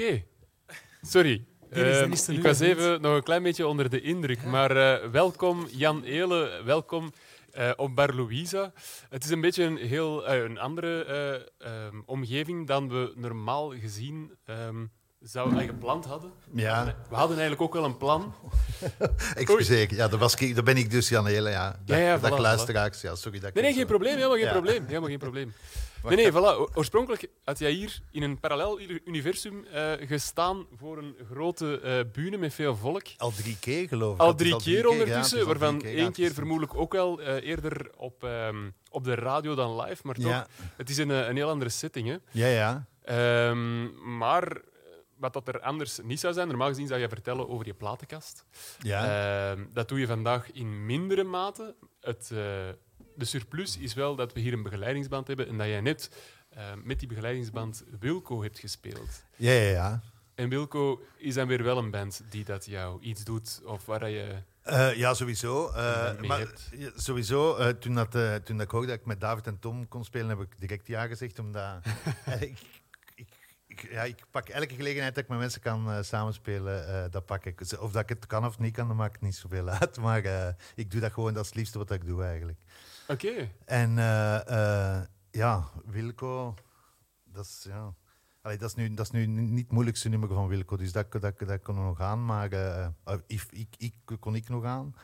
Oké. 0.00 0.24
Sorry. 1.02 1.44
Ehm, 1.70 2.12
ik 2.12 2.42
was 2.42 2.60
even 2.60 3.00
nog 3.00 3.14
een 3.14 3.22
klein 3.22 3.42
beetje 3.42 3.66
onder 3.66 3.90
de 3.90 4.00
indruk. 4.00 4.44
Maar 4.44 4.76
eh, 4.76 5.10
welkom, 5.10 5.66
Jan 5.70 6.02
Eelen. 6.02 6.64
Welkom 6.64 7.12
eh, 7.52 7.70
op 7.76 7.94
Bar 7.94 8.14
Louisa. 8.14 8.72
Het 9.08 9.24
is 9.24 9.30
een 9.30 9.40
beetje 9.40 9.64
een 9.64 9.76
heel 9.76 10.26
eh, 10.26 10.42
een 10.42 10.58
andere 10.58 11.04
eh, 11.04 11.68
ehm, 11.68 12.00
omgeving 12.06 12.66
dan 12.66 12.88
we 12.88 13.12
normaal 13.16 13.70
gezien 13.70 14.36
ehm 14.44 14.84
zou, 15.20 15.56
eh, 15.58 15.66
gepland 15.66 16.04
hadden. 16.04 16.32
Ja, 16.52 16.84
We 17.08 17.14
hadden 17.14 17.38
eigenlijk 17.38 17.62
ook 17.62 17.72
wel 17.74 17.84
een 17.84 17.96
plan. 17.96 18.34
excuseer. 19.34 19.94
Ja, 19.94 20.08
daar, 20.08 20.18
was 20.18 20.34
ben 20.64 20.76
ik 20.76 20.90
dus, 20.90 21.08
Jan 21.08 21.26
Hele. 21.26 21.50
Ja, 21.50 21.80
Ja, 21.84 21.96
ja, 21.96 22.18
luisteraars. 22.38 23.00
Ja, 23.00 23.14
sorry 23.14 23.38
dat 23.40 23.54
Nee, 23.54 23.62
nee, 23.62 23.72
geen 23.72 23.80
zo- 23.80 23.86
probleem. 23.86 24.14
Helemaal 24.14 24.36
geen 24.36 24.44
Ja. 24.46 24.52
probleem. 24.52 24.84
Helemaal 24.86 25.08
geen 25.08 25.18
probleem. 25.18 25.52
Nee, 26.02 26.16
nee, 26.16 26.32
voilà. 26.32 26.74
Oorspronkelijk 26.74 27.28
had 27.44 27.58
jij 27.58 27.70
hier 27.70 28.00
in 28.10 28.22
een 28.22 28.40
parallel 28.40 28.80
uni- 28.80 29.00
universum 29.04 29.64
eh, 29.72 29.92
gestaan 30.06 30.66
voor 30.76 30.98
een 30.98 31.14
grote 31.32 31.80
eh 31.80 32.00
bühne 32.12 32.36
met 32.36 32.54
veel 32.54 32.76
volk. 32.76 33.02
Al 33.16 33.30
drie 33.30 33.56
keer, 33.60 33.88
geloof 33.88 34.14
ik. 34.14 34.20
Al 34.20 34.26
Dat 34.26 34.38
drie 34.38 34.56
keer 34.56 34.88
ondertussen, 34.88 35.38
al 35.40 35.46
waarvan 35.46 35.78
drie 35.78 35.96
één 35.96 36.12
keer 36.12 36.32
vermoedelijk 36.32 36.74
ook 36.76 36.92
wel 36.92 37.20
eh, 37.20 37.48
eerder 37.48 37.90
op, 37.96 38.24
ehm, 38.24 38.56
op 38.90 39.04
de 39.04 39.14
radio 39.14 39.54
dan 39.54 39.80
live. 39.80 40.00
Maar 40.04 40.14
toch, 40.14 40.24
Ja, 40.30 40.46
het 40.76 40.90
is 40.90 40.96
een, 40.98 41.10
eh, 41.10 41.28
een 41.28 41.36
heel 41.36 41.48
andere 41.48 41.70
setting. 41.70 42.08
Hè. 42.08 42.16
ja, 42.30 42.46
ja. 42.46 42.86
Ehm, 43.02 44.16
maar 44.18 44.52
eh, 44.52 44.60
wat 45.20 45.32
dat 45.32 45.48
er 45.48 45.60
anders 45.60 45.98
niet 46.02 46.20
zou 46.20 46.34
zijn, 46.34 46.48
normaal 46.48 46.68
gezien 46.68 46.86
zou 46.86 47.00
je 47.00 47.08
vertellen 47.08 47.48
over 47.48 47.66
je 47.66 47.74
platenkast. 47.74 48.44
ja. 48.82 49.50
Ehm, 49.50 49.64
dat 49.72 49.88
doe 49.88 50.00
je 50.00 50.06
vandaag 50.06 50.52
in 50.52 50.86
mindere 50.86 51.24
mate. 51.24 51.74
Het, 52.00 52.22
eh, 52.22 52.38
de 53.14 53.24
surplus 53.24 53.78
is 53.78 53.94
wel 53.94 54.16
dat 54.16 54.32
we 54.32 54.40
hier 54.40 54.52
een 54.52 54.62
begeleidingsband 54.62 55.26
hebben 55.26 55.48
en 55.48 55.58
dat 55.58 55.66
jij 55.66 55.80
net 55.80 56.10
eh, 56.50 56.64
met 56.82 56.98
die 56.98 57.08
begeleidingsband 57.08 57.84
Wilco 58.00 58.42
hebt 58.42 58.58
gespeeld. 58.58 59.24
ja, 59.36 59.52
ja, 59.52 59.70
ja. 59.70 60.02
En 60.34 60.48
Wilco 60.48 61.02
is 61.16 61.34
dan 61.34 61.46
weer 61.46 61.62
wel 61.62 61.78
een 61.78 61.90
band 61.90 62.22
die 62.30 62.44
dat 62.44 62.66
jou 62.66 63.00
iets 63.02 63.24
doet 63.24 63.60
of 63.64 63.86
waar 63.86 64.10
je... 64.10 64.34
Eh, 64.62 64.94
ja, 64.94 65.14
sowieso. 65.14 65.68
Eh, 65.68 66.20
maar 66.20 66.46
ja, 66.70 66.90
sowieso, 66.96 67.56
toen, 67.78 67.94
dat, 67.94 68.10
toen 68.44 68.56
dat 68.56 68.66
ik 68.66 68.70
hoorde 68.70 68.86
dat 68.86 68.96
ik 68.96 69.06
met 69.06 69.20
David 69.20 69.46
en 69.46 69.58
Tom 69.58 69.88
kon 69.88 70.04
spelen, 70.04 70.28
heb 70.28 70.40
ik 70.40 70.58
direct 70.58 70.86
ja 70.86 71.06
gezegd. 71.06 71.38
Omdat 71.38 71.74
ik, 72.40 72.58
ik, 73.82 73.90
ja, 73.90 74.02
ik 74.02 74.24
pak 74.30 74.48
elke 74.48 74.74
gelegenheid 74.74 75.14
dat 75.14 75.24
ik 75.24 75.30
met 75.30 75.38
mensen 75.38 75.60
kan 75.60 75.90
eh, 75.90 76.02
samenspelen, 76.02 76.88
eh, 76.88 77.10
dat 77.10 77.26
pak 77.26 77.44
ik. 77.44 77.60
Of 77.60 77.92
dat 77.92 78.02
ik 78.02 78.08
het 78.08 78.26
kan 78.26 78.46
of 78.46 78.58
niet 78.58 78.74
kan, 78.74 78.88
dat 78.88 78.96
maakt 78.96 79.20
niet 79.20 79.34
zoveel 79.34 79.68
uit. 79.80 79.96
Maar 79.96 80.24
eh, 80.24 80.54
ik 80.74 80.90
doe 80.90 81.00
dat 81.00 81.12
gewoon, 81.12 81.34
dat 81.34 81.42
is 81.42 81.48
het 81.48 81.58
liefste 81.58 81.78
wat 81.78 81.90
ik 81.90 82.06
doe 82.06 82.24
eigenlijk. 82.24 82.58
Oké. 83.08 83.50
En 83.64 83.94
ja, 85.30 85.64
Wilco, 85.84 86.54
dat 87.24 87.44
is, 87.44 87.66
ja. 87.68 87.94
Allee, 88.42 88.58
dat, 88.58 88.68
is 88.68 88.74
nu, 88.74 88.94
dat 88.94 89.04
is 89.04 89.10
nu 89.10 89.26
niet 89.26 89.64
het 89.64 89.72
moeilijkste 89.72 90.08
nummer 90.08 90.28
van 90.28 90.48
Wilco, 90.48 90.76
dus 90.76 90.92
dat, 90.92 91.12
dat, 91.12 91.38
dat 91.38 91.62
kon 91.62 91.74
nog 91.74 92.00
aan. 92.00 92.24
Maar 92.24 92.52
ik, 93.26 93.46
ik, 93.50 93.74
ik, 93.78 93.94
kon 94.20 94.34
ik 94.34 94.48
nog 94.48 94.64
aan. 94.64 94.94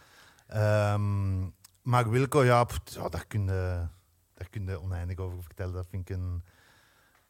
Ehm, 0.46 1.40
maar 1.82 2.10
Wilco, 2.10 2.44
ja, 2.44 2.64
pff, 2.64 2.80
ja 2.84 3.08
daar, 3.08 3.26
kun 3.26 3.44
je, 3.44 3.86
daar 4.34 4.48
kun 4.50 4.66
je 4.66 4.80
oneindig 4.80 5.18
over 5.18 5.42
vertellen. 5.42 5.74
Dat 5.74 5.86
vind 5.90 6.10
ik 6.10 6.16
een... 6.16 6.42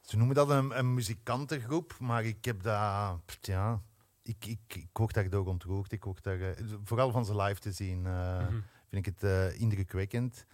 Ze 0.06 0.16
noemen 0.16 0.34
dat 0.34 0.50
een, 0.50 0.78
een 0.78 0.94
muzikantengroep, 0.94 1.96
maar 1.98 2.24
ik 2.24 2.44
heb 2.44 2.62
dat... 2.62 3.20
ja, 3.40 3.82
ik, 4.22 4.46
ik, 4.46 4.74
ik 4.74 4.88
word 4.92 5.14
daar 5.14 5.30
door 5.30 5.46
ontroerd. 5.46 5.92
Ik 5.92 6.04
word 6.04 6.22
daar, 6.22 6.40
eh, 6.40 6.64
vooral 6.84 7.10
van 7.10 7.24
ze 7.24 7.36
live 7.36 7.60
te 7.60 7.72
zien, 7.72 8.06
eh, 8.06 8.38
Mhm. 8.40 8.60
vind 8.88 9.06
ik 9.06 9.14
het 9.14 9.22
eh, 9.22 9.60
indrukwekkend. 9.60 10.46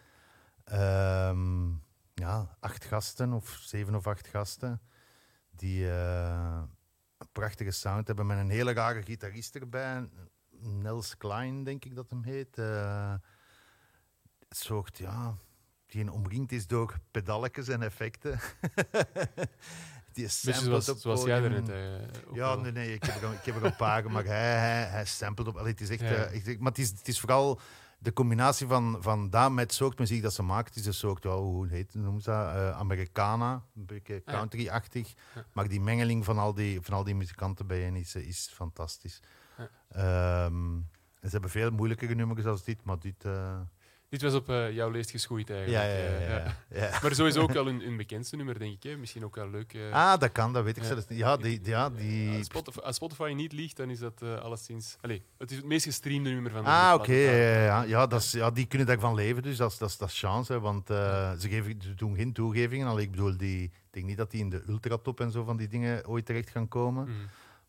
Ehm, 0.65 1.69
ja, 2.15 2.57
acht 2.61 2.85
gasten 2.85 3.33
of 3.33 3.59
zeven 3.63 3.95
of 3.95 4.07
acht 4.07 4.27
gasten 4.29 4.81
die 5.51 5.89
een 5.89 6.69
prachtige 7.33 7.71
sound 7.71 8.07
hebben 8.07 8.27
met 8.27 8.39
een 8.39 8.51
hele 8.51 8.73
rare 8.73 9.03
gitarist 9.03 9.55
erbij. 9.57 10.09
Nels 10.61 11.17
Klein, 11.17 11.65
denk 11.65 11.85
ik 11.85 11.95
dat 11.95 12.11
hem 12.11 12.23
heet. 12.23 12.57
Een 12.59 13.21
soort, 14.49 14.99
ja, 14.99 15.37
die 15.93 16.13
omringd 16.13 16.53
is 16.53 16.67
door 16.67 16.99
pedalletjes 17.11 17.69
en 17.69 17.83
effecten. 17.83 18.41
die 20.13 20.25
Beetje 20.25 20.29
samplet 20.29 20.63
zoals, 20.63 20.89
op 20.89 20.99
zoals 20.99 21.25
jij 21.25 21.43
er 21.43 21.51
net... 21.51 21.69
eh, 21.69 22.01
Ja, 22.35 22.55
wel. 22.55 22.61
nee, 22.61 22.73
nee, 22.73 22.95
ik 22.95 23.03
heb 23.05 23.15
er, 23.23 23.25
een- 23.29 23.33
ik 23.33 23.45
heb 23.45 23.57
er 23.57 23.65
een 23.65 23.77
paar, 23.77 24.11
maar 24.11 24.25
hij, 24.25 24.57
hij, 24.59 24.83
hij 24.85 25.05
samplet 25.05 25.49
op. 25.49 25.57
Allee, 25.57 25.71
het 25.73 25.81
is 25.81 25.89
echt, 25.91 26.01
Ja. 26.01 26.07
eh, 26.07 26.47
echt- 26.49 26.59
maar 26.59 26.69
het 26.71 26.79
is, 26.81 26.89
het 26.91 27.09
is 27.09 27.21
vooral 27.21 27.61
de 27.99 28.13
combinatie 28.13 28.67
van, 28.67 28.97
van 29.01 29.31
dat 29.31 29.53
met 29.53 29.73
soort 29.73 29.99
muziek 29.99 30.23
dat 30.23 30.33
ze 30.35 30.43
maakt. 30.43 30.69
Het 30.69 30.77
is 30.79 30.87
een 30.87 30.95
soort, 30.95 31.25
hoe 31.25 31.69
heet 31.69 31.93
het, 31.93 32.03
noemen 32.03 32.23
ze 32.23 32.31
dat? 32.31 32.55
Eh, 32.55 32.71
Americana, 32.79 33.53
een 33.77 33.87
beetje 33.87 34.23
Ah, 34.25 34.35
country-achtig. 34.35 35.15
Ja. 35.35 35.45
Maar 35.53 35.69
die 35.69 35.81
mengeling 35.81 36.25
van 36.25 36.39
al 36.39 36.55
die, 36.55 36.81
van 36.81 36.95
al 36.95 37.05
die 37.05 37.15
muzikanten 37.15 37.67
bijeen 37.67 37.97
is, 37.97 38.15
eh, 38.15 38.27
is 38.27 38.51
fantastisch. 38.55 39.21
Ja. 39.59 39.69
Ehm, 39.89 40.77
ze 41.23 41.29
hebben 41.29 41.51
veel 41.51 41.71
moeilijkere 41.71 42.15
nummers 42.15 42.45
als 42.47 42.65
dit, 42.65 42.85
maar 42.85 42.99
dit... 42.99 43.25
Dit 44.13 44.23
was 44.23 44.35
op 44.35 44.49
eh, 44.49 44.73
jouw 44.73 44.91
leest 44.91 45.11
geschoeid 45.11 45.51
eigenlijk. 45.51 45.83
ja, 45.85 45.89
ja, 45.91 46.05
ja, 46.21 46.55
eh, 46.69 46.81
ja. 46.91 46.99
Maar 47.03 47.15
sowieso 47.15 47.41
ook 47.43 47.53
wel 47.53 47.69
een, 47.73 47.87
een 47.87 47.97
bekendste 47.97 48.37
nummer, 48.37 48.59
denk 48.59 48.73
ik. 48.73 48.83
Hè? 48.83 48.97
Misschien 48.97 49.25
ook 49.25 49.35
wel 49.37 49.51
leuk. 49.51 49.75
eh. 49.75 49.93
Ah, 49.93 50.21
dat 50.21 50.33
kan, 50.33 50.53
dat 50.53 50.65
weet 50.65 50.77
ik 50.77 50.85
zelfs 50.85 51.09
niet. 51.09 51.19
Ja, 51.19 51.37
die... 51.37 51.61
Ja, 51.63 51.91
die 51.91 52.37
Als 52.37 52.47
Spotify, 52.47 52.79
als 52.79 52.97
Spotify 52.97 53.33
niet 53.37 53.53
liegt, 53.53 53.77
dan 53.77 53.91
is 53.91 53.99
dat 53.99 54.23
eh, 54.23 54.39
alleszins... 54.41 54.97
Allee, 55.01 55.23
het 55.39 55.51
is 55.51 55.57
het 55.57 55.67
meest 55.67 55.85
gestreamde 55.85 56.31
nummer 56.31 56.51
van 56.53 56.65
de 56.65 56.71
Ah, 56.71 56.95
oké. 56.95 57.13
ja, 57.13 57.33
ja, 57.33 57.65
ja. 57.65 57.83
Ja, 57.83 58.07
dat 58.07 58.21
is, 58.21 58.33
ja, 58.33 58.51
die 58.51 58.67
kunnen 58.67 58.87
daarvan 58.87 59.15
leven, 59.15 59.43
dus 59.43 59.57
dat 59.57 59.71
is, 59.73 59.79
dat 59.79 59.89
is, 59.89 59.97
dat 59.97 60.09
is 60.09 60.19
chance. 60.19 60.53
Hè, 60.53 60.61
want 60.61 60.87
ze, 60.87 61.37
geven, 61.49 61.77
ze 61.83 61.95
doen 61.95 62.17
geen 62.17 62.33
toegevingen. 62.33 62.87
Allee, 62.87 63.05
ik 63.05 63.11
bedoel, 63.11 63.37
die, 63.37 63.63
ik 63.63 63.71
denk 63.91 64.07
niet 64.07 64.17
dat 64.17 64.31
die 64.31 64.41
in 64.41 64.51
de 64.51 64.63
ultratop 64.69 65.21
en 65.21 65.31
zo 65.31 65.45
van 65.45 65.57
die 65.57 65.69
dingen 65.69 66.07
ooit 66.09 66.27
terecht 66.27 66.51
gaan 66.51 66.69
komen. 66.69 67.05
Mhm. 67.05 67.13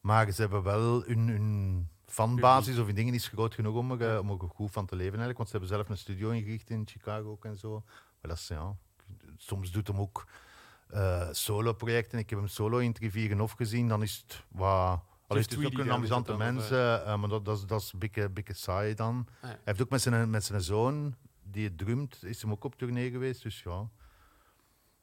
Maar 0.01 0.31
ze 0.31 0.41
hebben 0.41 0.63
wel 0.63 1.03
hun, 1.05 1.27
hun 1.27 1.87
fanbasis 2.13 2.77
of 2.77 2.85
hun 2.85 2.95
dingen 2.95 3.13
is 3.13 3.27
groot 3.27 3.53
genoeg 3.53 3.75
om 3.75 3.91
er, 3.91 4.13
eh, 4.13 4.19
om 4.19 4.29
er 4.29 4.49
goed 4.49 4.71
van 4.71 4.85
te 4.85 4.95
leven 4.95 5.19
eigenlijk. 5.19 5.37
Want 5.37 5.49
ze 5.49 5.57
hebben 5.57 5.75
zelf 5.75 5.89
een 5.89 5.97
studio 5.97 6.29
ingericht 6.29 6.69
in 6.69 6.87
Chicago 6.87 7.31
ook 7.31 7.45
en 7.45 7.57
zo. 7.57 7.83
Maar 8.21 8.31
dat 8.31 8.37
is, 8.37 8.47
ja, 8.47 8.75
soms 9.37 9.71
doet 9.71 9.87
hem 9.87 9.99
ook 9.99 10.27
eh, 10.87 11.27
solo-projecten. 11.31 12.19
Ik 12.19 12.29
heb 12.29 12.39
hem 12.39 12.47
solo 12.47 12.77
in 12.77 12.95
Rivieren 12.99 13.41
of 13.41 13.51
gezien. 13.51 13.87
Dan 13.87 14.01
is 14.01 14.23
het 14.27 14.43
wat... 14.47 15.01
Het 15.27 15.37
is 15.37 15.47
Tweedy 15.47 15.65
ook 15.65 15.79
een 15.81 15.87
het 15.87 15.95
amusante 15.95 16.31
dan, 16.31 16.39
of, 16.39 16.45
mens, 16.45 16.71
eh, 16.71 17.15
maar 17.15 17.29
dat, 17.29 17.45
dat, 17.45 17.57
is, 17.57 17.65
dat 17.65 17.81
is 17.81 17.93
een 17.93 18.33
beetje, 18.33 18.53
saai 18.53 18.93
dan. 18.93 19.27
Ah, 19.27 19.41
ja. 19.41 19.47
Hij 19.47 19.57
heeft 19.63 19.81
ook 19.81 19.89
met 19.89 20.01
zijn, 20.01 20.29
met 20.29 20.43
zijn 20.43 20.61
zoon, 20.61 21.15
die 21.43 21.63
het 21.63 21.77
drumt, 21.77 22.23
is 22.23 22.41
hem 22.41 22.51
ook 22.51 22.63
op 22.63 22.75
tournee 22.75 23.11
geweest. 23.11 23.43
Dus 23.43 23.63
ja, 23.63 23.89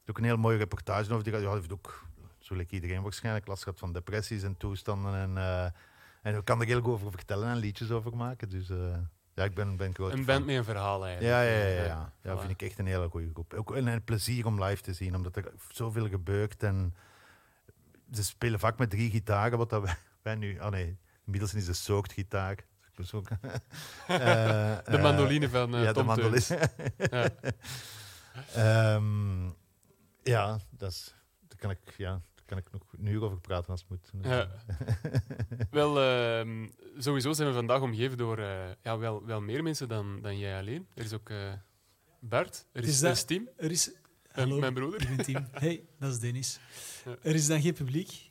ook 0.06 0.18
een 0.18 0.24
heel 0.24 0.36
mooie 0.36 0.56
reportage 0.56 1.12
over 1.12 1.24
die. 1.24 1.32
Ja, 1.32 1.40
hij 1.40 1.54
heeft 1.54 1.72
ook, 1.72 2.06
zo 2.38 2.56
lijkt 2.56 2.72
iedereen 2.72 3.02
waarschijnlijk, 3.02 3.46
last 3.46 3.62
gehad 3.62 3.78
van 3.78 3.92
depressies 3.92 4.42
en 4.42 4.56
toestanden. 4.56 5.14
En, 5.14 5.72
en 6.22 6.34
ik 6.36 6.44
kan 6.44 6.60
er 6.60 6.66
heel 6.66 6.80
goed 6.80 6.92
over 6.92 7.10
vertellen 7.10 7.48
en 7.48 7.56
liedjes 7.56 7.90
over 7.90 8.16
maken. 8.16 8.48
Dus 8.48 8.70
eh, 8.70 8.96
ja, 9.34 9.44
ik 9.44 9.54
ben, 9.54 9.76
ben 9.76 9.94
groot 9.94 10.12
Een 10.12 10.24
band 10.24 10.46
met 10.46 10.56
een 10.56 10.64
verhaal 10.64 11.04
eigenlijk. 11.06 11.34
Ja, 11.34 11.42
ja, 11.42 11.58
ja. 11.58 11.84
ja, 11.84 12.12
Eh, 12.22 12.22
ja. 12.22 12.36
voilà. 12.36 12.38
vind 12.40 12.50
ik 12.50 12.62
echt 12.62 12.78
een 12.78 12.86
hele 12.86 13.08
goede 13.08 13.30
groep. 13.32 13.54
Ook 13.54 13.74
een, 13.74 13.86
een 13.86 14.04
plezier 14.04 14.46
om 14.46 14.64
live 14.64 14.82
te 14.82 14.92
zien, 14.92 15.14
omdat 15.14 15.36
er 15.36 15.52
zoveel 15.70 16.08
gebeurt. 16.08 16.62
En 16.62 16.94
ze 18.12 18.24
spelen 18.24 18.58
vaak 18.60 18.78
met 18.78 18.90
drie 18.90 19.10
gitaren, 19.10 19.58
wat 19.58 19.70
dat 19.70 19.82
wij, 19.82 19.96
wij 20.22 20.34
nu... 20.34 20.60
Ah 20.60 20.70
nee, 20.70 20.98
inmiddels 21.24 21.54
is 21.54 21.68
een 21.68 21.74
soort 21.74 22.12
gitaar. 22.12 22.56
Eh, 24.06 24.18
De 24.84 24.98
mandoline 25.02 25.48
van 25.48 25.74
eh 25.74 25.82
ja, 25.82 25.92
Tom 25.92 26.02
de 26.02 26.08
mandoline. 26.08 26.70
Ja. 26.96 27.28
Ehm, 28.94 29.44
ja, 30.22 30.58
dat 30.70 30.90
is, 30.90 31.14
daar 31.48 31.58
kan 31.58 31.70
ik, 31.70 31.78
ja, 31.96 32.20
kan 32.50 32.58
ik 32.58 32.72
nog 32.72 32.82
een 32.98 33.06
uur 33.06 33.22
over 33.22 33.40
praten 33.40 33.70
als 33.70 33.80
het 33.80 33.88
moet. 33.90 34.24
Ja. 34.24 34.50
Wel, 35.70 36.00
ehm, 36.00 36.68
sowieso 36.98 37.32
zijn 37.32 37.48
we 37.48 37.54
vandaag 37.54 37.80
omgeven 37.80 38.18
door 38.18 38.38
eh, 38.38 38.70
ja, 38.82 38.98
wel, 38.98 39.24
wel 39.24 39.40
meer 39.40 39.62
mensen 39.62 39.88
dan, 39.88 40.20
dan 40.22 40.38
jij 40.38 40.58
alleen. 40.58 40.86
Er 40.94 41.04
is 41.04 41.12
ook 41.12 41.30
eh, 41.30 41.52
Bart, 42.20 42.66
er 42.72 42.82
is, 42.82 42.88
is 42.88 43.00
dat- 43.00 43.12
is 43.16 43.24
Tim, 43.24 43.48
Er 43.56 43.70
is... 43.70 43.92
en 43.92 44.42
Hallo, 44.42 44.58
mijn 44.58 44.74
broeder. 44.74 45.06
ben 45.16 45.24
Tim. 45.24 45.46
Hey, 45.50 45.84
dat 45.98 46.12
is 46.12 46.18
Dennis. 46.18 46.60
Ja. 47.04 47.16
Er 47.22 47.34
is 47.34 47.46
dan 47.46 47.60
geen 47.60 47.74
publiek, 47.74 48.30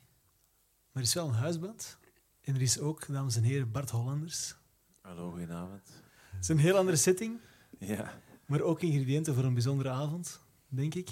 maar 0.92 1.02
er 1.02 1.08
is 1.08 1.14
wel 1.14 1.26
een 1.28 1.34
huisband. 1.34 1.98
En 2.40 2.54
er 2.54 2.62
is 2.62 2.78
ook, 2.78 3.06
dames 3.12 3.36
en 3.36 3.42
heren, 3.42 3.70
Bart 3.70 3.90
Hollanders. 3.90 4.54
Hallo, 5.00 5.30
goedenavond. 5.30 6.02
Het 6.30 6.42
is 6.42 6.48
een 6.48 6.58
heel 6.58 6.76
andere 6.76 6.96
setting, 6.96 7.40
Ja. 7.78 8.20
maar 8.46 8.60
ook 8.60 8.82
ingrediënten 8.82 9.34
voor 9.34 9.44
een 9.44 9.52
bijzondere 9.54 9.88
avond, 9.90 10.40
denk 10.68 10.94
ik. 10.94 11.08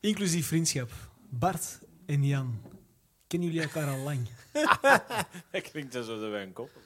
Inclusief 0.00 0.46
vriendschap. 0.46 0.90
Bart 1.30 1.80
en 2.10 2.24
Jan. 2.26 2.60
Kennen 3.26 3.48
jullie 3.48 3.62
elkaar 3.62 3.88
al 3.88 3.98
lang? 3.98 4.28
Dat 5.52 5.62
klinkt 5.70 5.94
alsof 5.96 6.18
wij 6.30 6.42
een 6.42 6.52
koppel 6.52 6.80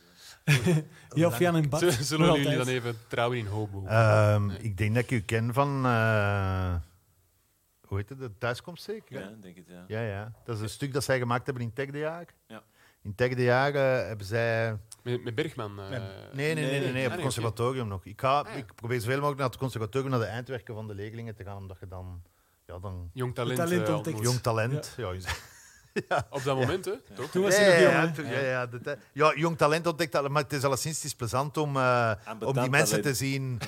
Ja, 1.14 1.26
of 1.26 1.38
Jan 1.38 1.56
en 1.56 1.68
Bart? 1.68 1.92
Zullen, 1.92 2.26
we 2.32 2.38
jullie 2.38 2.58
altijd. 2.58 2.66
dan 2.66 2.74
even 2.74 2.98
trouwen 3.08 3.38
in 3.38 3.46
hobo? 3.46 3.84
Ehm, 3.86 4.46
Nee. 4.46 4.58
Ik 4.58 4.76
denk 4.76 4.94
dat 4.94 5.02
ik 5.04 5.10
u 5.10 5.20
ken 5.20 5.52
van... 5.54 5.84
eh, 5.86 6.74
hoe 7.86 7.98
heet 7.98 8.08
het? 8.08 8.18
De 8.18 8.38
thuiskomst 8.38 8.84
zeker? 8.84 9.20
Ja, 9.20 9.30
denk 9.40 9.56
het, 9.56 9.66
ja. 9.68 9.84
Ja, 9.88 10.00
ja. 10.00 10.32
Dat 10.44 10.56
is 10.56 10.62
een 10.62 10.68
stuk 10.68 10.92
dat 10.92 11.04
zij 11.04 11.18
gemaakt 11.18 11.44
hebben 11.46 11.62
in 11.64 11.72
Tech 11.72 11.90
de 11.90 11.98
Jaar. 11.98 12.26
Ja. 12.46 12.62
In 13.02 13.14
Tech 13.14 13.34
de 13.34 13.42
Jaar 13.42 13.74
eh, 13.74 14.06
hebben 14.06 14.26
zij... 14.26 14.76
Met, 15.02 15.24
met 15.24 15.34
Bergman. 15.34 15.80
eh, 15.80 15.88
nee, 15.90 16.00
nee, 16.32 16.54
nee, 16.54 16.80
nee, 16.80 16.80
nee, 16.80 16.88
Ah, 16.88 16.94
op 16.96 17.02
het 17.02 17.12
oké. 17.12 17.20
conservatorium 17.22 17.88
nog. 17.88 18.04
Ik, 18.04 18.20
ga, 18.20 18.38
Ah, 18.40 18.46
ja. 18.48 18.52
ik 18.52 18.74
probeer 18.74 19.00
zoveel 19.00 19.14
mogelijk 19.16 19.38
naar 19.40 19.48
het 19.48 19.58
conservatorium, 19.58 20.10
naar 20.10 20.20
de 20.20 20.26
eindwerken 20.26 20.74
van 20.74 20.86
de 20.86 20.94
leerlingen 20.94 21.34
te 21.34 21.44
gaan, 21.44 21.56
omdat 21.56 21.76
je 21.80 21.86
dan... 21.88 22.22
Ja, 22.66 22.78
dan 22.78 23.10
Jong 23.12 23.34
talent. 23.34 23.56
Talent 23.58 23.88
eh, 23.88 23.94
ontdekt. 23.94 24.18
jong 24.22 24.40
talent. 24.40 24.94
Ja. 24.96 25.12
Op 26.30 26.42
dat 26.44 26.56
moment, 26.56 26.84
hè? 26.84 26.92
Toch? 27.14 27.30
Toen 27.30 27.42
was 27.42 27.56
Ja, 27.56 27.60
hij 27.62 27.82
nog 27.82 27.92
ja, 27.92 28.02
jong, 28.04 28.16
ja, 28.28 28.38
ja, 28.38 28.46
ja, 28.48 28.66
dat, 28.66 28.84
hè. 28.84 28.92
ja, 29.12 29.34
jong 29.34 29.56
talent 29.56 29.86
ontdekt 29.86 30.12
dat, 30.12 30.28
maar 30.28 30.42
het 30.42 30.52
is 30.52 30.64
alleszins 30.64 30.96
het 30.96 31.04
is 31.04 31.14
plezant 31.14 31.56
om, 31.56 31.76
eh, 31.76 32.12
om 32.40 32.52
die 32.52 32.70
mensen 32.70 33.02
te 33.02 33.14
zien, 33.14 33.60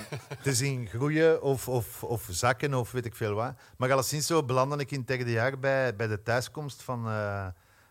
te 0.42 0.54
zien 0.54 0.86
groeien 0.88 1.42
of, 1.42 1.68
of, 1.68 2.04
of 2.04 2.26
zakken 2.30 2.74
of 2.74 2.92
weet 2.92 3.04
ik 3.04 3.14
veel 3.16 3.34
wat. 3.34 3.52
Maar 3.76 3.92
alleszins 3.92 4.26
zo 4.26 4.42
belandde 4.44 4.76
ik 4.78 4.90
in 4.90 4.98
het 4.98 5.06
derde 5.06 5.30
jaar 5.30 5.58
bij, 5.58 5.96
bij 5.96 6.06
de 6.06 6.22
thuiskomst 6.22 6.82
van, 6.82 7.08
eh, 7.08 7.46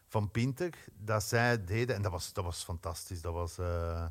van 0.07 0.31
Pinter, 0.31 0.69
dat 0.97 1.23
zij 1.23 1.63
deden. 1.65 1.95
En 1.95 2.01
dat 2.01 2.11
was, 2.11 2.33
dat 2.33 2.43
was 2.43 2.63
fantastisch. 2.63 3.21
Dat 3.21 3.33
was... 3.33 3.57
eh, 3.57 4.05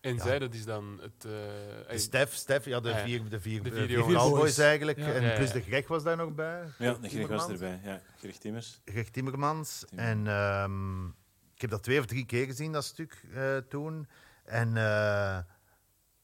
En 0.00 0.14
Ja. 0.14 0.22
zij, 0.22 0.38
dat 0.38 0.54
is 0.54 0.64
dan 0.64 0.98
het... 1.02 1.24
eh, 1.24 1.90
ey, 1.90 1.98
Stef, 1.98 2.34
Stef, 2.34 2.64
ja, 2.64 2.80
de 2.80 2.94
Ah, 2.94 3.02
vier, 3.04 3.28
de 3.28 3.40
vier, 3.40 3.62
De 3.62 3.70
vier 3.86 4.02
cowboys 4.04 4.58
eigenlijk. 4.58 4.98
Ja. 4.98 5.12
En 5.12 5.22
Ja, 5.22 5.28
ja, 5.28 5.34
plus 5.36 5.52
de 5.52 5.60
Greg 5.60 5.88
was 5.88 6.02
daar 6.02 6.16
nog 6.16 6.34
bij. 6.34 6.62
Ja, 6.78 6.92
de 6.94 7.08
Greg 7.08 7.26
was 7.28 7.48
erbij. 7.48 7.80
Ja, 7.84 8.00
Greg 8.18 8.36
Timmers. 8.36 8.80
Greg 8.84 9.08
Timmermans. 9.08 9.84
Timmermans. 9.88 10.26
En 10.26 10.26
ehm, 10.26 11.06
ik 11.54 11.60
heb 11.60 11.70
dat 11.70 11.82
twee 11.82 11.98
of 11.98 12.06
drie 12.06 12.26
keer 12.26 12.46
gezien, 12.46 12.72
dat 12.72 12.84
stuk 12.84 13.22
eh, 13.34 13.56
toen. 13.56 14.08
En 14.44 14.76
eh, 14.76 15.38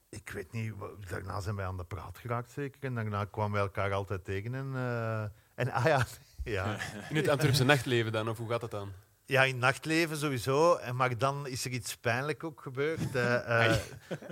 ik 0.09 0.31
weet 0.31 0.53
niet, 0.53 0.75
daarna 1.09 1.41
zijn 1.41 1.57
wij 1.57 1.67
aan 1.67 1.77
de 1.77 1.85
praat 1.85 2.19
geraakt 2.19 2.51
zeker. 2.51 2.83
En 2.83 2.95
daarna 2.95 3.25
kwamen 3.25 3.53
wij 3.53 3.61
elkaar 3.63 3.93
altijd 3.93 4.25
tegen. 4.25 4.55
En, 4.55 4.71
eh, 4.75 5.23
en 5.55 5.73
ah 5.73 5.85
ja, 5.85 6.07
ja. 6.45 6.77
In 7.11 7.17
het 7.17 7.29
Antwerpse 7.29 7.65
nachtleven 7.65 8.13
dan, 8.13 8.29
of 8.29 8.39
hoe 8.39 8.49
gaat 8.51 8.61
dat 8.61 8.71
dan? 8.71 8.93
Ja, 9.27 9.43
in 9.43 9.51
het 9.51 9.61
nachtleven 9.61 10.17
sowieso. 10.17 10.75
En, 10.75 10.97
maar 10.97 11.19
dan 11.19 11.47
is 11.47 11.65
er 11.65 11.71
iets 11.71 11.97
pijnlijk 11.97 12.45
ook 12.45 12.61
gebeurd. 12.61 13.15
Eh, 13.15 13.35
eh, 13.35 13.77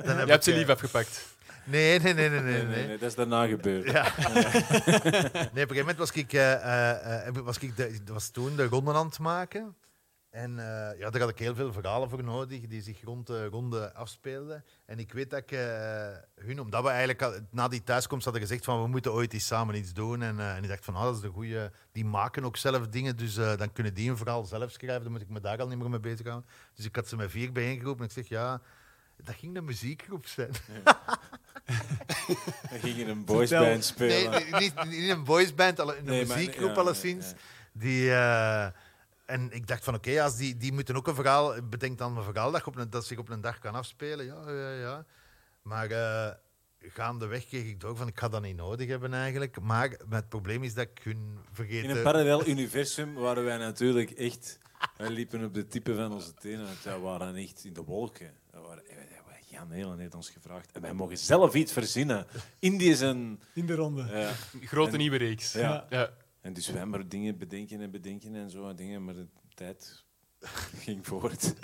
dan 0.04 0.16
heb 0.16 0.26
Je 0.26 0.32
hebt 0.32 0.44
ze 0.44 0.50
ik, 0.50 0.56
eh, 0.56 0.62
lief 0.62 0.68
afgepakt. 0.72 1.34
Nee, 1.64 2.00
nee, 2.00 2.14
nee, 2.14 2.28
nee. 2.28 2.40
nee, 2.40 2.52
Nee, 2.52 2.62
nee, 2.64 2.76
nee. 2.76 2.86
nee, 2.86 2.98
dat 2.98 3.08
is 3.08 3.14
daarna 3.14 3.46
gebeurd. 3.46 3.90
Ja. 3.90 4.02
nee, 4.12 4.32
op 4.32 5.32
een 5.32 5.52
gegeven 5.52 5.76
moment 5.76 5.98
was 5.98 6.10
ik, 6.10 6.32
eh, 6.32 6.52
eh, 6.52 7.26
eh, 7.26 7.34
was 7.34 7.58
ik 7.58 7.76
de, 7.76 7.98
was 8.12 8.28
toen 8.28 8.56
de 8.56 8.64
ronden 8.64 8.94
aan 8.94 9.06
het 9.06 9.18
maken. 9.18 9.74
En 10.34 10.58
eh, 10.58 10.98
ja, 10.98 11.10
daar 11.10 11.20
had 11.20 11.30
ik 11.30 11.38
heel 11.38 11.54
veel 11.54 11.72
verhalen 11.72 12.10
voor 12.10 12.22
nodig 12.24 12.66
die 12.66 12.82
zich 12.82 13.02
rond 13.04 13.26
de 13.26 13.46
ronde 13.46 13.92
afspeelden. 13.94 14.64
En 14.86 14.98
ik 14.98 15.12
weet 15.12 15.30
dat 15.30 15.38
ik 15.38 15.52
eh, 15.52 16.06
hun, 16.34 16.60
omdat 16.60 16.82
we 16.82 16.88
eigenlijk 16.88 17.22
al, 17.22 17.32
na 17.50 17.68
die 17.68 17.82
thuiskomst 17.82 18.24
hadden 18.24 18.42
gezegd 18.42 18.64
van 18.64 18.82
we 18.82 18.88
moeten 18.88 19.12
ooit 19.12 19.32
eens 19.32 19.46
samen 19.46 19.74
iets 19.74 19.92
doen. 19.92 20.22
En, 20.22 20.38
eh, 20.40 20.56
en 20.56 20.62
ik 20.62 20.68
dacht 20.68 20.84
van 20.84 20.94
ah, 20.96 21.02
dat 21.02 21.16
is 21.16 21.22
een 21.22 21.32
goede. 21.32 21.72
Die 21.92 22.04
maken 22.04 22.44
ook 22.44 22.56
zelf 22.56 22.88
dingen, 22.88 23.16
dus 23.16 23.36
eh, 23.36 23.56
dan 23.56 23.72
kunnen 23.72 23.94
die 23.94 24.10
een 24.10 24.16
verhaal 24.16 24.44
zelf 24.44 24.70
schrijven. 24.70 25.02
Dan 25.02 25.12
moet 25.12 25.20
ik 25.20 25.28
me 25.28 25.40
daar 25.40 25.58
al 25.60 25.68
niet 25.68 25.78
meer 25.78 25.90
mee 25.90 26.00
bezighouden. 26.00 26.48
Dus 26.74 26.84
ik 26.84 26.96
had 26.96 27.08
ze 27.08 27.16
met 27.16 27.30
vier 27.30 27.52
bijeengeroepen 27.52 28.00
en 28.04 28.10
ik 28.10 28.16
zeg 28.16 28.28
ja, 28.28 28.60
dat 29.22 29.34
ging 29.34 29.54
de 29.54 29.60
muziekgroep 29.62 30.26
zijn. 30.26 30.50
We 32.70 32.78
gingen 32.88 33.08
een 33.08 33.24
boysband 33.24 33.86
Vertel. 33.86 34.06
Nee, 34.06 34.20
spelen. 34.22 34.50
nee, 34.50 34.60
niet, 34.60 34.84
niet 34.84 35.10
een 35.10 35.24
boysband, 35.24 35.80
alle- 35.80 35.96
een 35.96 36.04
Nee, 36.04 36.26
maar- 36.26 36.36
muziekgroep 36.36 36.74
ja, 36.74 36.80
alleszins. 36.80 37.28
ja. 37.30 37.34
Die, 37.72 38.10
eh, 38.14 38.66
en 39.26 39.50
ik 39.52 39.66
dacht 39.66 39.84
van 39.84 39.94
oké, 39.94 40.22
als 40.22 40.36
die, 40.36 40.56
die 40.56 40.72
moeten 40.72 40.96
ook 40.96 41.06
een 41.06 41.14
verhaal, 41.14 41.62
bedenk 41.62 41.98
dan 41.98 42.16
een 42.16 42.22
verhaal 42.22 42.50
dat, 42.50 42.66
op 42.66 42.76
een, 42.76 42.90
dat 42.90 43.06
zich 43.06 43.18
op 43.18 43.28
een 43.28 43.40
dag 43.40 43.58
kan 43.58 43.74
afspelen. 43.74 44.26
Ja, 44.26 44.50
ja, 44.50 44.72
ja. 44.72 45.04
Maar 45.62 45.90
eh, 45.90 46.30
gaandeweg 46.78 47.46
kreeg 47.46 47.64
ik 47.64 47.80
door 47.80 47.96
van 47.96 48.08
ik 48.08 48.18
ga 48.18 48.28
dat 48.28 48.42
niet 48.42 48.56
nodig 48.56 48.88
hebben 48.88 49.14
eigenlijk. 49.14 49.60
Maar 49.60 49.96
het 50.08 50.28
probleem 50.28 50.62
is 50.62 50.74
dat 50.74 50.88
ik 50.94 51.00
hun 51.02 51.38
vergeet. 51.52 51.84
In 51.84 51.90
een 51.90 52.02
parallel 52.02 52.46
universum 52.46 53.14
waren 53.14 53.44
wij 53.44 53.56
natuurlijk 53.56 54.10
echt... 54.10 54.58
Wij 54.96 55.10
liepen 55.10 55.44
op 55.44 55.54
de 55.54 55.66
tippen 55.66 55.96
van 55.96 56.12
onze 56.12 56.34
tenen. 56.34 56.64
want 56.64 56.82
Wij 56.82 56.98
waren 56.98 57.34
echt 57.34 57.64
in 57.64 57.72
de 57.72 57.82
wolken. 57.82 58.32
Waren, 58.50 58.82
Jan 59.54 59.70
Helen 59.70 59.98
heeft 59.98 60.14
ons 60.14 60.30
gevraagd. 60.30 60.72
En 60.72 60.80
wij 60.80 60.92
mogen 60.92 61.18
zelf 61.18 61.54
iets 61.54 61.72
verzinnen. 61.72 62.26
Indie 62.58 62.90
is 62.90 63.00
een... 63.00 63.40
In 63.52 63.66
de 63.66 63.74
ronde. 63.74 64.02
ja. 64.02 64.32
Grote 64.66 64.92
En- 64.92 64.98
nieuwe 64.98 65.16
reeks. 65.16 65.52
Ja. 65.52 65.86
Ja. 65.90 66.10
En 66.44 66.52
dus 66.52 66.68
wij 66.70 66.84
maar 66.86 67.08
dingen 67.08 67.38
bedenken 67.38 67.80
en 67.80 67.90
bedenken 67.90 68.34
en 68.34 68.50
zo. 68.50 68.68
en 68.68 68.76
Dingen, 68.76 69.04
maar 69.04 69.14
de 69.14 69.26
tijd 69.54 70.04
ging 70.84 71.06
voort. 71.06 71.42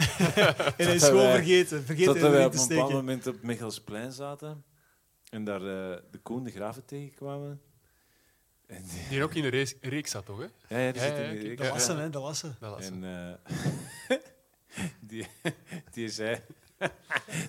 En 0.76 0.86
hij 0.86 0.94
is 0.94 1.02
gewoon 1.08 1.22
wij- 1.22 1.34
vergeten. 1.34 1.84
Vergeten 1.84 2.14
wij 2.20 2.30
erin 2.32 2.46
op 2.46 2.54
een 2.54 2.68
bepaald 2.68 2.92
moment 2.92 3.26
op 3.26 3.42
Michelsplein 3.42 4.12
zaten. 4.12 4.64
En 5.30 5.44
daar 5.44 5.60
eh, 5.60 6.02
de 6.10 6.18
Koen 6.22 6.44
de 6.44 6.50
Graven 6.50 6.84
tegenkwamen. 6.84 7.60
En 8.66 8.82
die, 8.82 9.08
Die 9.08 9.22
ook 9.22 9.34
in 9.34 9.42
de 9.42 9.48
reeks, 9.48 9.74
reeks 9.80 10.10
zat, 10.10 10.26
toch? 10.26 10.38
Hè? 10.38 10.76
ja, 10.76 10.86
ja, 10.86 10.92
die 10.92 11.00
Ja, 11.02 11.08
zit 11.08 11.16
in 11.26 11.34
de 11.34 11.40
reeks, 11.48 11.56
De 11.60 11.64
Ja. 11.66 11.70
lassen, 11.72 11.96
ja. 11.96 12.00
hè, 12.02 12.10
de 12.10 12.18
lassen. 12.18 12.56
Dat 12.60 12.74
was 12.74 12.86
En 12.90 13.04
eh, 13.04 14.16
die, 15.00 15.26
die 15.92 16.08
zei 16.08 16.40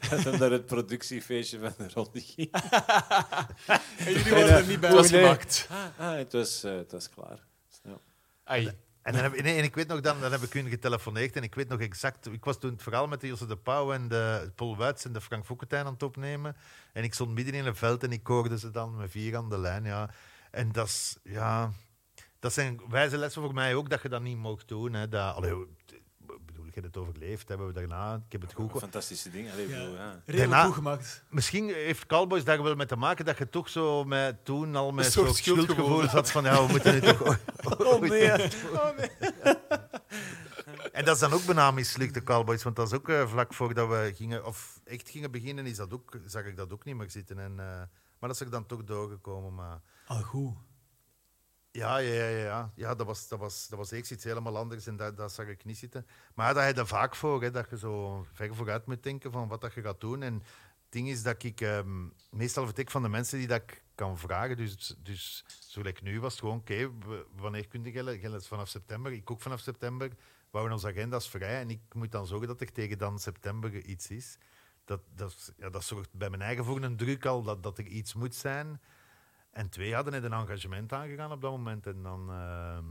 dat 0.10 0.24
hem 0.24 0.40
naar 0.40 0.52
het 0.52 0.66
productiefeestje 0.66 1.60
van 1.60 1.74
de 1.78 1.90
ronde 1.94 2.22
ging. 2.22 2.52
En 3.98 4.14
jullie 4.14 4.24
En, 4.24 4.32
waren 4.32 4.50
eh, 4.50 4.58
er 4.58 4.68
niet 4.68 4.80
bij. 4.80 4.90
Het 4.90 4.98
was 4.98 5.10
gemaakt. 5.10 5.68
Ah, 5.70 6.10
ah, 6.10 6.16
het, 6.16 6.34
was, 6.34 6.64
eh, 6.64 6.76
het 6.76 6.92
was 6.92 7.10
klaar. 7.10 7.40
Ja. 7.84 8.00
Ai. 8.44 8.72
En, 9.02 9.14
dan 9.14 9.24
heb, 9.24 9.42
nee, 9.42 9.58
en 9.58 9.64
ik 9.64 9.76
weet 9.76 9.88
nog, 9.88 10.02
dan, 10.02 10.22
dan 10.22 10.32
heb 10.32 10.42
ik 10.42 10.54
hun 10.54 10.70
getelefoneerd 10.70 11.36
en 11.36 11.44
ik 11.44 11.56
weet 11.56 11.68
nog 11.68 11.80
exact... 11.80 12.26
Ik 12.26 12.46
was 12.46 12.60
toen 12.60 12.72
het 12.72 12.84
verhaal 12.84 13.08
met 13.08 13.22
de 13.22 13.28
Josse 13.28 13.46
de 13.46 13.58
Pauw 13.58 13.94
en 13.94 14.08
de 14.08 14.52
Paul 14.56 14.78
Wuits 14.78 15.06
en 15.06 15.14
de 15.14 15.22
Frank 15.22 15.46
Fokkentijn 15.46 15.86
aan 15.86 15.94
het 15.94 16.04
opnemen. 16.04 16.56
En 16.94 17.04
ik 17.04 17.14
stond 17.14 17.32
midden 17.32 17.54
in 17.54 17.66
een 17.66 17.76
veld 17.76 18.04
en 18.04 18.12
ik 18.12 18.28
hoorde 18.28 18.60
ze 18.60 18.72
dan 18.72 18.96
met 18.96 19.12
vier 19.12 19.38
aan 19.38 19.50
de 19.50 19.60
lijn. 19.60 19.84
Ja. 19.84 20.10
En 20.52 20.72
dat 20.72 20.88
is... 20.88 21.18
Ja, 21.24 21.72
dat 22.40 22.54
zijn 22.54 22.82
wijze 22.90 23.18
lessen 23.18 23.42
voor 23.42 23.54
mij 23.54 23.76
ook, 23.76 23.90
dat 23.90 24.02
je 24.02 24.10
dat 24.10 24.22
niet 24.22 24.38
mocht 24.38 24.68
doen. 24.68 24.94
Hè. 24.94 25.10
Dat, 25.10 25.36
allee, 25.36 25.66
je 26.82 26.88
het 26.88 26.98
overleefd, 26.98 27.48
hebben 27.48 27.68
we 27.68 27.74
daarna... 27.74 28.16
Ik 28.26 28.32
heb 28.32 28.42
het 28.42 28.54
goed... 28.54 28.72
Fantastische 28.80 29.30
ding. 29.32 29.52
Allee, 29.52 29.68
Ja. 29.70 29.78
bedoel, 29.80 29.94
ja. 29.96 30.10
Redelijk 30.26 30.38
Daarna- 30.50 30.66
goed 30.66 30.74
gemaakt. 30.74 31.24
Misschien 31.30 31.68
heeft 31.74 32.06
Cowboys 32.06 32.44
daar 32.44 32.64
wel 32.64 32.76
mee 32.76 32.86
te 32.86 32.96
maken 32.96 33.26
dat 33.26 33.38
je 33.38 33.50
toch 33.50 33.70
zo 33.70 34.04
met, 34.04 34.46
toen 34.46 34.76
al 34.76 34.92
met 34.92 35.06
zo'n 35.12 35.26
soort 35.26 35.38
schuldgevoel. 35.38 36.10
zat 36.10 36.32
van 36.32 36.44
ja, 36.44 36.66
we 36.66 36.72
moeten 36.72 36.94
nu 36.94 37.00
toch 37.02 37.22
ooit- 37.28 37.40
Oh 37.80 38.02
nee. 38.02 38.32
En 40.92 41.06
dat 41.06 41.16
is 41.16 41.22
dan 41.22 41.34
ook 41.34 41.46
bijna 41.46 41.72
mislukt, 41.72 42.14
de 42.14 42.24
Cowboys. 42.24 42.64
Want 42.64 42.76
dat 42.76 42.88
is 42.88 42.94
ook 42.98 43.10
eh, 43.10 43.28
vlak 43.28 43.54
voordat 43.54 43.88
we 43.88 44.12
gingen, 44.16 44.46
of 44.46 44.80
echt 44.84 45.10
gingen 45.10 45.32
beginnen, 45.32 45.66
is 45.66 45.78
dat 45.78 45.94
ook, 45.94 46.20
zag 46.26 46.44
ik 46.46 46.58
dat 46.58 46.74
ook 46.74 46.84
niet 46.86 46.96
meer 46.96 47.10
zitten. 47.12 47.40
En, 47.40 47.52
eh, 47.60 47.66
maar 48.20 48.30
dat 48.30 48.32
is 48.32 48.40
er 48.40 48.50
dan 48.50 48.66
toch 48.66 48.84
doorgekomen. 48.84 49.54
Maar 49.56 49.82
Al 50.08 50.22
goed. 50.22 50.54
Ja, 51.72 51.98
ja, 51.98 52.14
ja, 52.14 52.38
ja, 52.38 52.72
ja. 52.76 52.96
dat, 52.96 53.06
was, 53.06 53.28
dat, 53.28 53.40
was, 53.40 53.68
dat 53.68 53.78
was 53.80 53.92
eerst 53.92 54.12
iets 54.12 54.24
helemaal 54.24 54.58
anders 54.58 54.88
en 54.88 54.96
dat, 54.96 55.18
dat 55.18 55.32
zag 55.32 55.48
ik 55.48 55.66
niet 55.66 55.78
zitten. 55.78 56.08
Maar 56.36 56.54
daar 56.54 56.66
heb 56.66 56.76
je 56.76 56.86
vaak 56.86 57.16
voor, 57.16 57.42
hè, 57.42 57.52
dat 57.52 57.70
je 57.70 57.78
zo 57.78 58.26
ver 58.34 58.56
vooruit 58.56 58.86
moet 58.86 59.04
denken 59.04 59.32
van 59.32 59.48
wat 59.48 59.62
dat 59.62 59.74
je 59.74 59.82
gaat 59.82 60.02
doen. 60.02 60.22
En 60.24 60.34
het 60.34 60.44
ding 60.90 61.10
is 61.10 61.24
dat 61.24 61.44
ik 61.44 61.62
ehm, 61.62 62.08
meestal 62.30 62.66
vertek 62.66 62.92
van 62.92 63.02
de 63.02 63.10
mensen 63.10 63.38
die 63.38 63.48
dat 63.48 63.62
ik 63.62 63.84
kan 63.96 64.18
vragen. 64.18 64.58
Dus, 64.58 64.96
dus 64.98 65.46
zo 65.68 65.82
like 65.82 66.04
nu 66.04 66.20
was 66.20 66.40
gewoon, 66.40 66.58
oké, 66.58 66.92
w- 67.00 67.24
wanneer 67.36 67.68
kun 67.68 67.84
je 67.84 67.92
gillen? 67.92 68.42
Vanaf 68.42 68.68
september, 68.68 69.12
ik 69.12 69.32
ook 69.32 69.42
vanaf 69.42 69.60
september. 69.60 70.10
We 70.10 70.58
houden 70.58 70.74
onze 70.74 70.88
agenda's 70.88 71.30
vrij 71.30 71.60
en 71.60 71.70
ik 71.70 71.82
moet 71.94 72.12
dan 72.12 72.28
zorgen 72.28 72.48
dat 72.48 72.62
er 72.62 72.72
tegen 72.72 72.98
dan 72.98 73.20
september 73.20 73.76
iets 73.76 74.10
is. 74.10 74.38
Dat, 74.86 75.02
dat, 75.16 75.54
ja, 75.58 75.70
dat 75.70 75.84
zorgt 75.84 76.14
bij 76.14 76.30
mijn 76.30 76.42
eigen 76.42 76.66
voor 76.66 76.82
een 76.82 76.98
druk 76.98 77.26
al 77.26 77.44
dat, 77.44 77.64
dat 77.64 77.78
er 77.78 77.86
iets 77.86 78.14
moet 78.14 78.36
zijn. 78.36 78.82
En 79.52 79.70
twee 79.70 79.94
hadden 79.94 80.14
net 80.14 80.24
een 80.24 80.34
engagement 80.34 80.94
aangegaan 80.94 81.32
op 81.32 81.42
dat 81.42 81.52
moment. 81.52 81.88
En 81.88 82.04
dan, 82.04 82.30
ehm, 82.30 82.86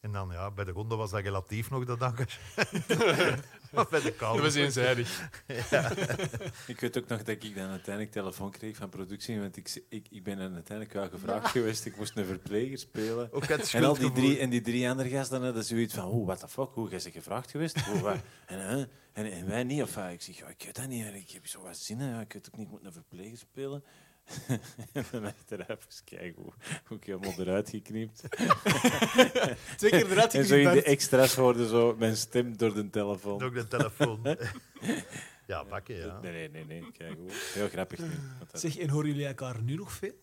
en 0.00 0.12
dan 0.12 0.30
ja, 0.32 0.50
bij 0.50 0.64
de 0.64 0.70
ronde 0.70 0.96
was 0.96 1.10
dat 1.10 1.20
relatief 1.20 1.70
nog 1.70 1.84
dat 1.84 2.00
engagement. 2.00 2.86
maar 3.72 3.86
bij 3.90 4.00
de 4.00 4.14
Dat 4.18 4.38
was 4.38 4.54
eenzijdig. 4.54 5.30
Ik 6.66 6.80
weet 6.80 6.98
ook 6.98 7.08
nog 7.08 7.22
dat 7.22 7.42
ik 7.42 7.54
dan 7.54 7.68
uiteindelijk 7.68 8.14
telefoon 8.14 8.50
kreeg 8.50 8.76
van 8.76 8.88
productie. 8.88 9.40
Want 9.40 9.56
ik, 9.56 9.84
ik, 9.88 10.06
ik 10.10 10.24
ben 10.24 10.38
dan 10.38 10.54
uiteindelijk 10.54 10.96
wel 10.96 11.08
gevraagd 11.08 11.50
geweest. 11.56 11.84
Ik 11.84 11.96
moest 11.96 12.16
een 12.16 12.24
verpleger 12.24 12.78
spelen. 12.78 13.32
Ook 13.32 13.46
het 13.46 13.74
En, 13.74 13.84
al 13.84 13.94
die 13.94 14.12
drie, 14.12 14.38
en 14.38 14.50
die 14.50 14.60
drie 14.60 14.90
andere 14.90 15.08
gasten 15.08 15.42
hadden 15.42 15.64
zoiets 15.64 15.94
van, 15.94 16.04
oh, 16.04 16.26
what 16.26 16.40
the 16.40 16.48
fuck, 16.48 16.70
hoe, 16.72 16.90
jij 16.90 16.98
ze 16.98 17.10
gevraagd 17.10 17.50
geweest? 17.50 17.80
Hoe, 17.80 18.00
wat? 18.00 18.18
En, 18.46 18.58
hè? 18.58 18.84
en, 19.12 19.32
en 19.32 19.46
wij 19.46 19.64
niet. 19.64 19.82
Of, 19.82 19.96
ah, 19.96 20.12
ik 20.12 20.22
zeg, 20.22 20.38
ja, 20.38 20.48
ik 20.48 20.62
weet 20.64 20.76
dat 20.76 20.88
niet, 20.88 21.14
ik 21.14 21.30
heb 21.30 21.46
zo 21.46 21.62
wat 21.62 21.76
zin 21.76 22.00
in, 22.00 22.08
ja, 22.08 22.20
ik 22.20 22.32
weet 22.32 22.46
ook 22.46 22.56
niet, 22.56 22.66
ik 22.66 22.72
moet 22.72 22.84
een 22.84 22.92
verpleger 22.92 23.38
spelen. 23.38 23.84
en 24.92 25.04
dan 25.10 25.24
achteraf 25.24 25.84
eens 25.86 26.02
kijken 26.04 26.42
hoe, 26.42 26.52
hoe 26.86 26.96
ik 26.96 27.04
helemaal 27.04 27.32
eruit 27.38 27.68
geknipt. 27.70 28.22
Twee 29.76 29.90
keer 29.90 30.10
eruit 30.10 30.34
En 30.34 30.44
zo 30.44 30.54
in 30.54 30.60
de 30.62 30.66
geknipt. 30.66 30.86
extra's 30.86 31.34
hoorde 31.34 31.68
zo 31.68 31.94
mijn 31.98 32.16
stem 32.16 32.56
door 32.56 32.74
de 32.74 32.90
telefoon. 32.90 33.42
Ook 33.42 33.54
de 33.54 33.68
telefoon. 33.68 34.20
ja, 35.46 35.64
bakken, 35.64 35.96
ja. 35.96 36.18
Nee, 36.22 36.32
nee, 36.32 36.48
nee, 36.48 36.64
nee. 36.64 36.90
Kijk, 36.92 37.16
hoe- 37.16 37.30
heel 37.32 37.68
grappig 37.68 37.98
nu. 37.98 38.10
Zeg, 38.52 38.78
en 38.78 38.88
horen 38.88 39.08
jullie 39.08 39.26
elkaar 39.26 39.62
nu 39.62 39.74
nog 39.74 39.92
veel? 39.92 40.14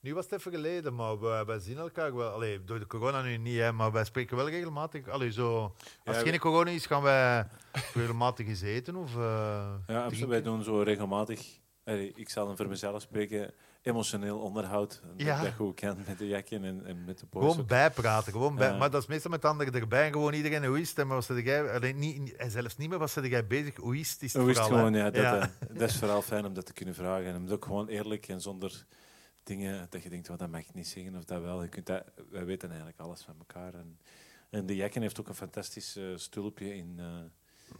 Nu 0.00 0.14
was 0.14 0.24
het 0.24 0.32
even 0.38 0.52
geleden, 0.52 0.94
maar 0.94 1.20
we, 1.20 1.42
wij 1.46 1.58
zien 1.58 1.78
elkaar 1.78 2.14
wel. 2.16 2.30
Allee, 2.30 2.64
door 2.64 2.78
de 2.78 2.86
corona 2.86 3.22
nu 3.22 3.36
niet, 3.36 3.58
hè, 3.58 3.72
maar 3.72 3.92
wij 3.92 4.04
spreken 4.04 4.36
wel 4.36 4.48
regelmatig. 4.48 5.08
Allee, 5.08 5.32
zo, 5.32 5.74
als 6.04 6.16
Ja, 6.16 6.22
geen 6.22 6.38
corona 6.38 6.70
is, 6.70 6.86
gaan 6.86 7.02
wij 7.02 7.46
regelmatig 7.94 8.46
eens 8.46 8.62
eten. 8.62 8.96
Of, 8.96 9.16
eh, 9.16 9.74
Ja, 9.86 10.04
absoluut. 10.04 10.28
Wij 10.28 10.42
doen 10.42 10.62
zo 10.62 10.80
regelmatig. 10.82 11.58
Ik 11.96 12.28
zal 12.28 12.46
dan 12.46 12.56
voor 12.56 12.68
mezelf 12.68 13.02
spreken. 13.02 13.52
Emotioneel 13.82 14.38
onderhoud. 14.38 15.00
Dat 15.02 15.26
Ja. 15.26 15.36
ik 15.36 15.42
dat 15.44 15.52
goed 15.52 15.80
kan 15.80 15.96
met 16.06 16.18
de 16.18 16.26
jakken 16.26 16.64
en, 16.64 16.86
en 16.86 17.04
met 17.04 17.18
de 17.18 17.26
boys. 17.30 17.50
Gewoon 17.50 17.66
bijpraten, 17.66 18.32
gewoon 18.32 18.54
bij. 18.56 18.76
Maar 18.78 18.90
dat 18.90 19.02
is 19.02 19.08
meestal 19.08 19.30
met 19.30 19.44
anderen 19.44 19.74
erbij. 19.74 20.10
Gewoon 20.12 20.32
iedereen, 20.32 20.64
hoe 20.64 20.80
is 20.80 20.88
het? 20.88 20.98
En 20.98 21.08
wat 21.08 21.24
zit 21.24 21.44
jij, 21.44 21.72
alleen 21.72 21.98
niet, 21.98 22.36
en 22.36 22.50
zelfs 22.50 22.76
niet 22.76 22.88
meer, 22.88 22.98
wat 22.98 23.10
zit 23.10 23.26
jij 23.26 23.46
bezig? 23.46 23.76
Hoe 23.76 23.98
is 23.98 24.12
het? 24.12 24.22
Is 24.22 24.32
het 24.32 24.42
Hoe 24.42 24.50
is 24.50 24.56
het 24.56 24.66
vooral, 24.66 24.86
gewoon, 24.86 25.00
ja, 25.00 25.10
dat, 25.10 25.42
eh, 25.42 25.76
dat 25.78 25.88
is 25.90 25.96
vooral 25.96 26.22
fijn 26.22 26.46
om 26.46 26.54
dat 26.54 26.66
te 26.66 26.72
kunnen 26.72 26.94
vragen. 26.94 27.26
En 27.26 27.36
om 27.36 27.50
ook 27.50 27.64
gewoon 27.64 27.88
eerlijk 27.88 28.28
en 28.28 28.40
zonder 28.40 28.84
dingen 29.42 29.86
dat 29.90 30.02
je 30.02 30.08
denkt, 30.08 30.28
wat 30.28 30.38
dat 30.38 30.50
mag 30.50 30.60
ik 30.60 30.74
niet 30.74 30.88
zeggen 30.88 31.16
of 31.16 31.24
dat 31.24 31.42
wel. 31.42 31.62
Je 31.62 31.68
kunt 31.68 31.86
dat, 31.86 32.04
wij 32.30 32.44
weten 32.44 32.68
eigenlijk 32.68 32.98
alles 33.00 33.22
van 33.22 33.34
elkaar. 33.38 33.74
En 33.74 33.98
En 34.50 34.66
de 34.66 34.76
Jekken 34.76 35.02
heeft 35.02 35.20
ook 35.20 35.28
een 35.28 35.34
fantastisch 35.34 35.96
eh, 35.96 36.04
stulpje 36.14 36.74
in, 36.74 36.94
eh, 36.98 37.06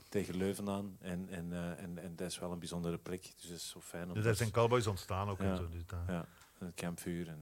tegen 0.09 0.37
Leuven 0.37 0.68
aan. 0.68 0.97
En, 1.00 1.28
en, 1.30 1.52
eh, 1.52 1.83
en, 1.83 1.99
en 1.99 2.16
dat 2.16 2.30
is 2.30 2.38
wel 2.38 2.52
een 2.52 2.59
bijzondere 2.59 2.99
plek. 2.99 3.23
Dus 3.40 3.50
is 3.50 3.68
zo 3.68 3.80
fijn 3.80 4.09
om 4.09 4.14
Dus 4.14 4.23
dat- 4.23 4.33
er 4.33 4.38
zijn 4.38 4.50
cowboys 4.50 4.87
ontstaan 4.87 5.28
ook. 5.28 5.38
Ja. 5.40 5.50
En 5.50 5.57
zo, 5.57 5.68
dus 5.68 5.83
Ja, 6.07 6.26
een 6.59 6.75
kampvuur. 6.75 7.28
En, 7.28 7.37